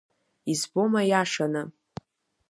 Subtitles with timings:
[0.51, 1.63] Избома иашаны?